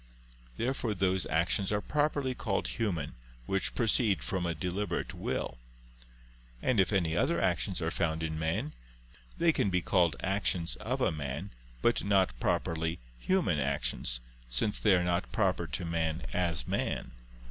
[0.57, 3.13] Therefore those actions are properly called human
[3.45, 5.59] which proceed from a deliberate will.
[6.59, 8.73] And if any other actions are found in man,
[9.37, 11.51] they can be called actions "of a man,"
[11.83, 17.11] but not properly "human" actions, since they are not proper to man as man.